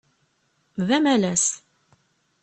[0.87, 1.45] D amalas.